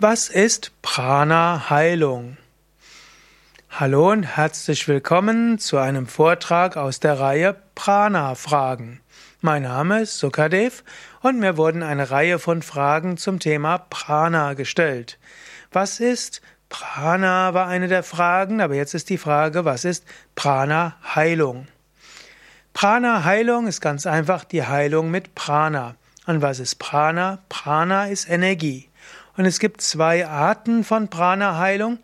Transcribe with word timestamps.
Was 0.00 0.28
ist 0.28 0.72
Prana-Heilung? 0.82 2.36
Hallo 3.70 4.10
und 4.10 4.24
herzlich 4.24 4.88
willkommen 4.88 5.60
zu 5.60 5.78
einem 5.78 6.08
Vortrag 6.08 6.76
aus 6.76 6.98
der 6.98 7.20
Reihe 7.20 7.54
Prana-Fragen. 7.76 9.00
Mein 9.40 9.62
Name 9.62 10.02
ist 10.02 10.18
Sukadev 10.18 10.82
und 11.20 11.38
mir 11.38 11.56
wurden 11.56 11.84
eine 11.84 12.10
Reihe 12.10 12.40
von 12.40 12.62
Fragen 12.62 13.18
zum 13.18 13.38
Thema 13.38 13.78
Prana 13.78 14.54
gestellt. 14.54 15.16
Was 15.70 16.00
ist 16.00 16.42
Prana 16.68 17.54
war 17.54 17.68
eine 17.68 17.86
der 17.86 18.02
Fragen, 18.02 18.60
aber 18.60 18.74
jetzt 18.74 18.94
ist 18.94 19.10
die 19.10 19.18
Frage, 19.18 19.64
was 19.64 19.84
ist 19.84 20.04
Prana-Heilung? 20.34 21.68
Prana-Heilung 22.72 23.68
ist 23.68 23.80
ganz 23.80 24.08
einfach 24.08 24.42
die 24.42 24.66
Heilung 24.66 25.12
mit 25.12 25.36
Prana. 25.36 25.94
Und 26.26 26.42
was 26.42 26.58
ist 26.58 26.80
Prana? 26.80 27.38
Prana 27.48 28.06
ist 28.06 28.28
Energie. 28.28 28.88
Und 29.36 29.46
es 29.46 29.58
gibt 29.58 29.80
zwei 29.80 30.26
Arten 30.26 30.84
von 30.84 31.08
Prana-Heilung. 31.08 31.98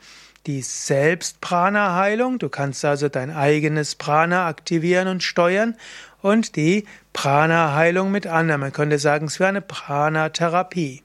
Die 0.47 0.63
Selbst-Prana-Heilung, 0.63 2.39
du 2.39 2.49
kannst 2.49 2.85
also 2.85 3.09
dein 3.09 3.31
eigenes 3.31 3.95
Prana 3.95 4.47
aktivieren 4.47 5.07
und 5.09 5.23
steuern. 5.23 5.77
Und 6.23 6.57
die 6.57 6.87
Prana-Heilung 7.13 8.11
mit 8.11 8.27
anderen. 8.27 8.61
Man 8.61 8.73
könnte 8.73 8.99
sagen, 8.99 9.27
es 9.27 9.39
wäre 9.39 9.51
eine 9.51 9.63
Prana-Therapie. 9.63 11.03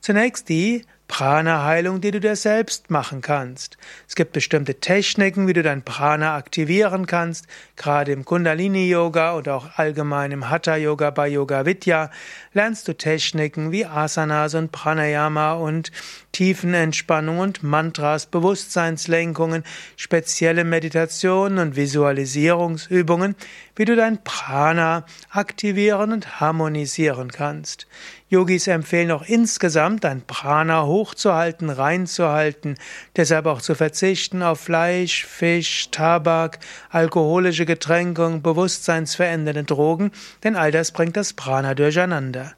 Zunächst 0.00 0.48
die 0.48 0.84
Prana-Heilung, 1.06 2.00
die 2.00 2.10
du 2.10 2.20
dir 2.20 2.34
selbst 2.34 2.90
machen 2.90 3.20
kannst. 3.20 3.76
Es 4.08 4.14
gibt 4.14 4.32
bestimmte 4.32 4.76
Techniken, 4.80 5.46
wie 5.46 5.52
du 5.52 5.62
dein 5.62 5.82
Prana 5.82 6.34
aktivieren 6.34 7.06
kannst. 7.06 7.46
Gerade 7.76 8.12
im 8.12 8.24
Kundalini-Yoga 8.24 9.36
oder 9.36 9.54
auch 9.54 9.68
allgemein 9.76 10.32
im 10.32 10.48
Hatha-Yoga 10.48 11.10
bei 11.10 11.28
Yoga 11.28 11.66
Vidya 11.66 12.10
lernst 12.52 12.88
du 12.88 12.96
Techniken 12.96 13.70
wie 13.70 13.84
Asanas 13.86 14.54
und 14.54 14.72
Pranayama 14.72 15.52
und 15.52 15.92
Tiefenentspannung 16.32 17.38
und 17.38 17.62
Mantras, 17.62 18.26
Bewusstseinslenkungen, 18.26 19.62
spezielle 19.96 20.64
Meditationen 20.64 21.58
und 21.58 21.76
Visualisierungsübungen, 21.76 23.36
wie 23.76 23.84
du 23.84 23.94
dein 23.94 24.24
Prana 24.24 25.04
aktivieren 25.30 26.12
und 26.12 26.40
harmonisieren 26.40 27.30
kannst. 27.30 27.86
Yogis 28.28 28.66
empfehlen 28.66 29.12
auch 29.12 29.22
insgesamt 29.22 30.02
dein 30.02 30.22
Prana 30.22 30.82
hochzuhalten, 30.94 31.70
reinzuhalten, 31.70 32.76
deshalb 33.16 33.46
auch 33.46 33.60
zu 33.60 33.74
verzichten 33.74 34.42
auf 34.42 34.60
Fleisch, 34.60 35.26
Fisch, 35.26 35.90
Tabak, 35.90 36.60
alkoholische 36.88 37.66
Getränke 37.66 38.24
und 38.24 38.42
bewusstseinsverändernde 38.42 39.64
Drogen, 39.64 40.12
denn 40.44 40.56
all 40.56 40.70
das 40.70 40.92
bringt 40.92 41.16
das 41.16 41.32
Prana 41.32 41.74
durcheinander. 41.74 42.54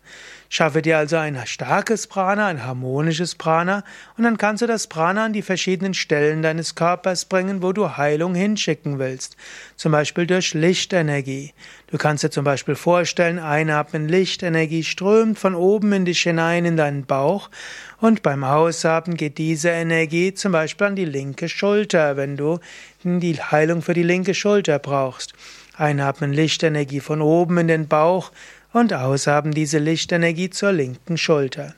Schaffe 0.49 0.83
dir 0.83 0.99
also 0.99 1.17
ein 1.17 1.39
starkes 1.45 2.07
Prana, 2.07 2.47
ein 2.47 2.65
harmonisches 2.65 3.35
Prana, 3.35 3.85
und 4.17 4.25
dann 4.25 4.39
kannst 4.39 4.63
du 4.63 4.67
das 4.67 4.87
Prana 4.87 5.25
an 5.25 5.33
die 5.33 5.43
verschiedenen 5.43 5.95
Stellen 5.95 6.43
deines 6.43 6.75
Körpers 6.75 7.25
bringen, 7.25 7.63
wo 7.63 7.73
du 7.73 7.97
Heilung 7.97 8.35
hinschicken 8.35 8.99
willst. 8.99 9.37
Zum 9.77 9.93
Beispiel 9.93 10.27
durch 10.27 10.55
Lichtenergie. 10.55 11.53
Du 11.89 11.99
kannst 11.99 12.25
dir 12.25 12.31
zum 12.31 12.45
Beispiel 12.45 12.75
vorstellen, 12.75 13.39
einatmen, 13.39 14.09
Lichtenergie 14.09 14.85
strömt 14.85 15.39
von 15.39 15.55
oben 15.55 15.93
in 15.93 16.05
dich 16.05 16.21
hinein 16.23 16.65
in 16.65 16.77
deinen 16.77 17.07
Bauch, 17.07 17.51
und 17.99 18.23
beim 18.23 18.45
Ausatmen 18.45 19.17
geht 19.17 19.39
diese 19.39 19.71
Energie 19.71 20.35
zum 20.35 20.53
Beispiel 20.53 20.89
an 20.89 20.97
die 20.97 21.07
linke 21.07 21.49
Schulter, 21.49 22.17
wenn 22.17 22.37
du 22.37 22.61
die 23.03 23.41
Heilung 23.41 23.83
für 23.83 23.95
die 23.95 24.03
linke 24.03 24.35
Schulter 24.35 24.79
brauchst. 24.79 25.33
Einatmen 25.79 26.33
Lichtenergie 26.33 27.01
von 27.01 27.21
oben 27.21 27.59
in 27.59 27.69
den 27.69 27.89
Bauch, 27.89 28.33
und 28.77 28.93
aushaben 28.93 29.53
diese 29.53 29.79
Lichtenergie 29.79 30.51
zur 30.51 30.71
linken 30.71 31.17
Schulter. 31.17 31.75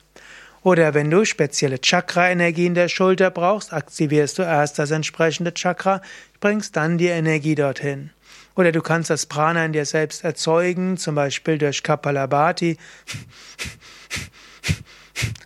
Oder 0.63 0.93
wenn 0.93 1.09
du 1.09 1.23
spezielle 1.23 1.79
Chakra-Energie 1.79 2.65
in 2.65 2.73
der 2.73 2.89
Schulter 2.89 3.31
brauchst, 3.31 3.71
aktivierst 3.71 4.37
du 4.37 4.41
erst 4.41 4.79
das 4.79 4.91
entsprechende 4.91 5.53
Chakra, 5.53 6.01
bringst 6.41 6.75
dann 6.75 6.97
die 6.97 7.07
Energie 7.07 7.55
dorthin. 7.55 8.09
Oder 8.57 8.73
du 8.73 8.81
kannst 8.81 9.09
das 9.09 9.27
Prana 9.27 9.63
in 9.63 9.71
dir 9.71 9.85
selbst 9.85 10.25
erzeugen, 10.25 10.97
zum 10.97 11.15
Beispiel 11.15 11.57
durch 11.57 11.83
Kapalabhati, 11.83 12.75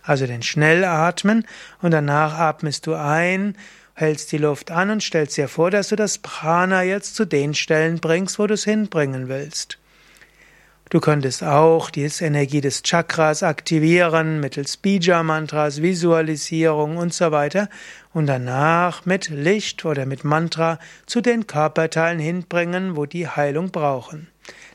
also 0.02 0.26
den 0.26 0.42
Schnellatmen, 0.42 1.46
und 1.80 1.92
danach 1.92 2.36
atmest 2.36 2.88
du 2.88 2.94
ein, 2.94 3.56
hältst 3.94 4.32
die 4.32 4.38
Luft 4.38 4.72
an 4.72 4.90
und 4.90 5.04
stellst 5.04 5.36
dir 5.36 5.46
vor, 5.46 5.70
dass 5.70 5.90
du 5.90 5.94
das 5.94 6.18
Prana 6.18 6.82
jetzt 6.82 7.14
zu 7.14 7.24
den 7.24 7.54
Stellen 7.54 8.00
bringst, 8.00 8.40
wo 8.40 8.48
du 8.48 8.54
es 8.54 8.64
hinbringen 8.64 9.28
willst. 9.28 9.78
Du 10.94 11.00
könntest 11.00 11.42
auch 11.42 11.90
die 11.90 12.08
Energie 12.20 12.60
des 12.60 12.84
Chakras 12.84 13.42
aktivieren 13.42 14.38
mittels 14.38 14.76
Bija-Mantras, 14.76 15.82
Visualisierung 15.82 16.98
und 16.98 17.12
so 17.12 17.32
weiter 17.32 17.68
und 18.12 18.26
danach 18.26 19.04
mit 19.04 19.28
Licht 19.28 19.84
oder 19.84 20.06
mit 20.06 20.22
Mantra 20.22 20.78
zu 21.06 21.20
den 21.20 21.48
Körperteilen 21.48 22.20
hinbringen, 22.20 22.94
wo 22.94 23.06
die 23.06 23.26
Heilung 23.26 23.72
brauchen. 23.72 24.28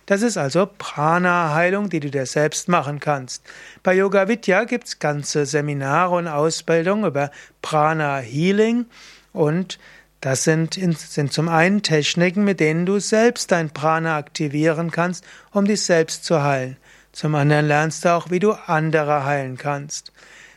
Das 0.07 0.21
ist 0.21 0.35
also 0.35 0.67
Prana-Heilung, 0.77 1.89
die 1.89 2.01
du 2.01 2.11
dir 2.11 2.25
selbst 2.25 2.67
machen 2.67 2.99
kannst. 2.99 3.41
Bei 3.81 3.93
Yoga 3.93 4.27
Vidya 4.27 4.65
gibt's 4.65 4.99
ganze 4.99 5.45
Seminare 5.45 6.15
und 6.15 6.27
Ausbildung 6.27 7.05
über 7.05 7.31
Prana-Healing 7.61 8.87
und 9.31 9.79
das 10.21 10.43
sind, 10.43 10.73
sind 10.73 11.31
zum 11.31 11.47
einen 11.47 11.81
Techniken, 11.81 12.43
mit 12.43 12.59
denen 12.59 12.85
du 12.85 12.99
selbst 12.99 13.51
dein 13.51 13.69
Prana 13.69 14.17
aktivieren 14.17 14.91
kannst, 14.91 15.23
um 15.51 15.65
dich 15.65 15.83
selbst 15.83 16.25
zu 16.25 16.43
heilen. 16.43 16.77
Zum 17.11 17.35
anderen 17.35 17.67
lernst 17.67 18.05
du 18.05 18.13
auch, 18.13 18.29
wie 18.29 18.39
du 18.39 18.51
andere 18.51 19.25
heilen 19.25 19.57
kannst. 19.57 20.11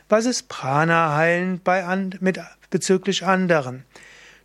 Was 0.08 0.26
ist 0.26 0.48
Prana 0.48 1.14
heilen 1.16 1.60
bei, 1.62 1.84
mit, 2.20 2.40
bezüglich 2.70 3.24
anderen? 3.24 3.84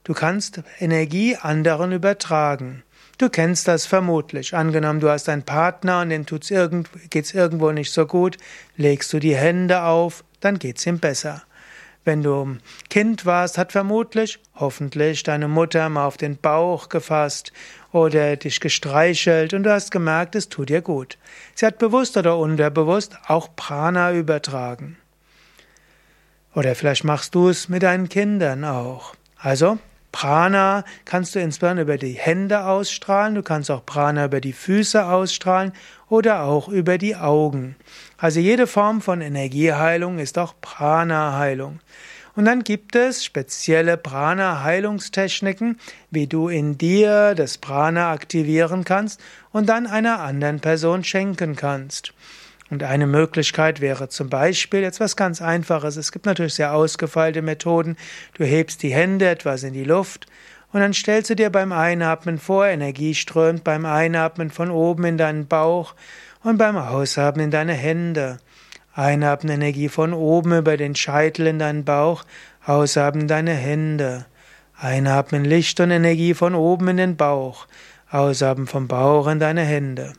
Du 0.03 0.13
kannst 0.13 0.61
Energie 0.79 1.35
anderen 1.35 1.91
übertragen. 1.91 2.83
Du 3.17 3.29
kennst 3.29 3.67
das 3.67 3.88
vermutlich. 3.88 4.56
Angenommen, 4.56 5.00
du 5.00 5.09
hast 5.09 5.27
einen 5.27 5.44
Partner 5.44 6.01
und 6.01 6.09
dem 6.09 6.25
irgend, 6.50 6.89
geht's 7.09 7.33
irgendwo 7.33 7.72
nicht 7.72 7.91
so 7.91 8.06
gut, 8.06 8.38
legst 8.77 9.11
du 9.11 9.19
die 9.19 9.35
Hände 9.35 9.81
auf, 9.81 10.23
dann 10.39 10.59
geht's 10.59 10.85
ihm 10.85 11.00
besser. 11.00 11.41
Wenn 12.07 12.23
du 12.23 12.56
Kind 12.90 13.25
warst, 13.25 13.57
hat 13.57 13.73
vermutlich, 13.73 14.40
hoffentlich, 14.56 15.23
deine 15.23 15.50
Mutter 15.50 15.90
mal 15.90 16.06
auf 16.06 16.16
den 16.16 16.38
Bauch 16.38 16.88
gefasst 16.88 17.51
oder 17.91 18.38
dich 18.38 18.62
gestreichelt 18.62 19.53
und 19.53 19.63
du 19.63 19.73
hast 19.73 19.91
gemerkt, 19.91 20.34
es 20.34 20.47
tut 20.47 20.69
dir 20.69 20.81
gut. 20.81 21.18
Sie 21.53 21.66
hat 21.66 21.79
bewusst 21.79 22.16
oder 22.16 22.38
unterbewusst 22.38 23.18
auch 23.28 23.53
Prana 23.57 24.13
übertragen. 24.13 24.95
Oder 26.56 26.75
vielleicht 26.75 27.03
machst 27.03 27.35
du 27.35 27.50
es 27.50 27.68
mit 27.68 27.84
deinen 27.84 28.07
Kindern 28.07 28.63
auch. 28.63 29.13
Also, 29.35 29.78
Prana 30.12 30.84
kannst 31.06 31.35
du 31.35 31.40
insbesondere 31.40 31.84
über 31.84 31.97
die 31.97 32.13
Hände 32.13 32.66
ausstrahlen, 32.66 33.35
du 33.35 33.44
kannst 33.44 33.69
auch 33.69 33.85
Prana 33.85 34.25
über 34.25 34.41
die 34.41 34.53
Füße 34.53 35.06
ausstrahlen 35.06 35.73
oder 36.09 36.44
auch 36.44 36.69
über 36.69 36.97
die 36.97 37.16
Augen. 37.16 37.75
Also 38.18 38.40
jede 38.40 38.68
Form 38.68 39.01
von 39.01 39.22
Energieheilung 39.22 40.19
ist 40.19 40.38
auch 40.38 40.53
Prana-Heilung. 40.62 41.79
Und 42.35 42.45
dann 42.45 42.63
gibt 42.63 42.95
es 42.95 43.25
spezielle 43.25 43.97
Prana-Heilungstechniken, 43.97 45.79
wie 46.12 46.28
du 46.28 46.50
in 46.50 46.78
dir 46.78 47.34
das 47.34 47.57
Prana 47.57 48.12
aktivieren 48.12 48.84
kannst 48.84 49.19
und 49.51 49.68
dann 49.68 49.88
einer 49.88 50.19
anderen 50.19 50.59
Person 50.59 51.03
schenken 51.03 51.56
kannst. 51.56 52.13
Und 52.69 52.83
eine 52.83 53.07
Möglichkeit 53.07 53.79
wäre 53.79 54.09
zum 54.09 54.29
Beispiel 54.29 54.81
jetzt 54.81 55.00
was 55.00 55.16
ganz 55.16 55.41
Einfaches. 55.41 55.95
Es 55.95 56.11
gibt 56.11 56.25
natürlich 56.25 56.55
sehr 56.55 56.73
ausgefeilte 56.73 57.41
Methoden. 57.41 57.95
Du 58.33 58.44
hebst 58.44 58.83
die 58.83 58.94
Hände 58.94 59.29
etwas 59.29 59.63
in 59.63 59.73
die 59.73 59.85
Luft 59.85 60.28
und 60.73 60.81
dann 60.81 60.94
stellst 60.94 61.29
du 61.29 61.35
dir 61.35 61.50
beim 61.50 61.72
Einatmen 61.72 62.38
vor, 62.38 62.67
Energie 62.67 63.16
strömt 63.16 63.63
beim 63.63 63.85
Einatmen 63.85 64.50
von 64.50 64.69
oben 64.69 65.06
in 65.06 65.17
deinen 65.17 65.47
Bauch 65.47 65.95
und 66.44 66.57
beim 66.57 66.75
Ausatmen 66.77 67.45
in 67.45 67.51
deine 67.51 67.73
Hände. 67.73 68.38
Einatmen 68.94 69.53
Energie 69.53 69.89
von 69.89 70.13
oben 70.13 70.57
über 70.57 70.75
den 70.75 70.95
Scheitel 70.95 71.47
in 71.47 71.59
deinen 71.59 71.86
Bauch, 71.86 72.25
ausatmen 72.65 73.27
deine 73.27 73.53
Hände. 73.53 74.25
Einatmen 74.77 75.45
Licht 75.45 75.80
und 75.80 75.91
Energie 75.91 76.33
von 76.33 76.53
oben 76.53 76.89
in 76.89 76.97
den 76.97 77.15
Bauch, 77.15 77.68
ausatmen 78.12 78.68
vom 78.68 78.88
Bauch 78.88 79.27
in 79.27 79.39
deine 79.39 79.63
Hände. 79.63 80.13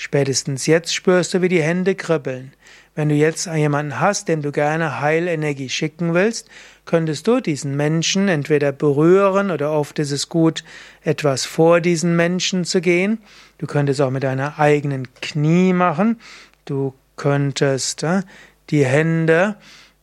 Spätestens 0.00 0.66
jetzt 0.66 0.94
spürst 0.94 1.34
du, 1.34 1.42
wie 1.42 1.48
die 1.48 1.60
Hände 1.60 1.96
kribbeln. 1.96 2.52
Wenn 2.94 3.08
du 3.08 3.16
jetzt 3.16 3.46
jemanden 3.46 3.98
hast, 3.98 4.28
dem 4.28 4.42
du 4.42 4.52
gerne 4.52 5.00
Heilenergie 5.00 5.68
schicken 5.68 6.14
willst, 6.14 6.48
könntest 6.84 7.26
du 7.26 7.40
diesen 7.40 7.76
Menschen 7.76 8.28
entweder 8.28 8.70
berühren 8.70 9.50
oder 9.50 9.72
oft 9.72 9.98
ist 9.98 10.12
es 10.12 10.28
gut, 10.28 10.62
etwas 11.02 11.46
vor 11.46 11.80
diesen 11.80 12.14
Menschen 12.14 12.64
zu 12.64 12.80
gehen. 12.80 13.18
Du 13.58 13.66
könntest 13.66 14.00
auch 14.00 14.10
mit 14.10 14.22
deiner 14.22 14.60
eigenen 14.60 15.08
Knie 15.20 15.72
machen. 15.72 16.20
Du 16.64 16.94
könntest 17.16 18.04
äh, 18.04 18.22
die 18.70 18.84
Hände 18.84 19.56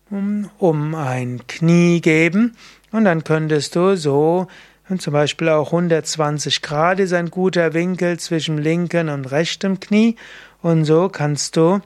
um, 0.10 0.50
um 0.58 0.94
ein 0.94 1.48
Knie 1.48 2.02
geben 2.02 2.58
und 2.92 3.06
dann 3.06 3.24
könntest 3.24 3.78
du 3.78 3.96
so 3.96 4.48
und 4.88 5.02
zum 5.02 5.14
Beispiel 5.14 5.50
auch 5.50 5.68
120 5.68 6.62
Grad 6.62 7.00
ist 7.00 7.14
ein 7.14 7.32
guter 7.32 7.74
Winkel 7.74 8.20
zwischen 8.20 8.58
linken 8.58 9.10
und 9.10 9.26
rechtem 9.32 9.80
Knie. 9.80 10.16
Und 10.62 10.86
so 10.86 11.10
kannst 11.10 11.58
du 11.58 11.82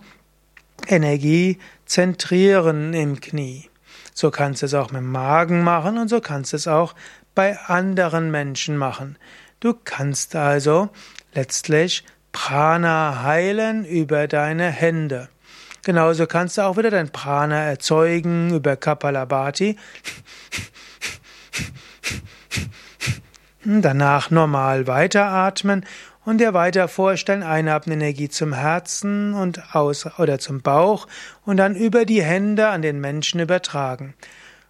Energie 0.88 1.60
zentrieren 1.86 2.94
im 2.94 3.22
Knie. 3.22 3.70
So 4.14 4.32
kannst 4.32 4.62
du 4.62 4.66
es 4.66 4.74
auch 4.74 4.92
mit 4.92 5.02
dem 5.02 5.12
Magen 5.12 5.64
machen 5.64 5.98
und 5.98 6.10
so 6.10 6.20
kannst 6.20 6.52
du 6.52 6.58
es 6.58 6.68
auch 6.68 6.94
bei 7.36 7.58
anderen 7.58 8.32
Menschen 8.32 8.76
machen. 8.76 9.18
Du 9.62 9.74
kannst 9.74 10.36
also 10.36 10.90
letztlich 11.34 12.04
Prana 12.34 13.24
heilen 13.24 13.86
über 13.86 14.28
deine 14.28 14.70
Hände. 14.70 15.30
Genauso 15.84 16.28
kannst 16.28 16.58
du 16.58 16.64
auch 16.64 16.76
wieder 16.78 16.92
dein 16.92 17.12
Prana 17.12 17.64
erzeugen 17.64 18.54
über 18.54 18.76
Kapalabhati. 18.76 19.78
Danach 23.72 24.32
normal 24.32 24.88
weiteratmen 24.88 25.86
und 26.26 26.40
dir 26.40 26.56
weiter 26.56 26.88
vorstellen, 26.88 27.44
einatmen 27.44 28.02
Energie 28.02 28.28
zum 28.28 28.52
Herzen 28.52 29.36
und 29.36 29.76
aus 29.76 30.08
oder 30.18 30.40
zum 30.40 30.62
Bauch 30.62 31.06
und 31.46 31.58
dann 31.58 31.76
über 31.76 32.06
die 32.06 32.24
Hände 32.24 32.70
an 32.70 32.82
den 32.82 33.00
Menschen 33.00 33.40
übertragen. 33.40 34.16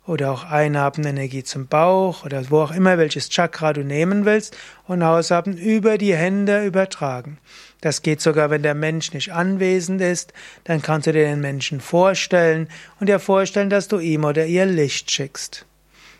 Oder 0.05 0.33
auch 0.33 0.43
einatmen 0.43 1.07
Energie 1.07 1.45
zum 1.45 1.67
Bauch 1.67 2.25
oder 2.25 2.49
wo 2.49 2.59
auch 2.59 2.71
immer 2.71 2.97
welches 2.97 3.29
Chakra 3.29 3.71
du 3.71 3.85
nehmen 3.85 4.25
willst 4.25 4.57
und 4.85 5.01
ausatmen 5.01 5.57
über 5.57 5.97
die 5.97 6.15
Hände 6.15 6.65
übertragen. 6.65 7.37
Das 7.79 8.01
geht 8.01 8.19
sogar, 8.19 8.49
wenn 8.49 8.63
der 8.63 8.75
Mensch 8.75 9.13
nicht 9.13 9.31
anwesend 9.31 10.01
ist, 10.01 10.33
dann 10.65 10.81
kannst 10.81 11.07
du 11.07 11.13
dir 11.13 11.23
den 11.23 11.39
Menschen 11.39 11.79
vorstellen 11.79 12.67
und 12.99 13.07
dir 13.07 13.19
vorstellen, 13.19 13.69
dass 13.69 13.87
du 13.87 13.99
ihm 13.99 14.25
oder 14.25 14.45
ihr 14.45 14.65
Licht 14.65 15.09
schickst. 15.09 15.65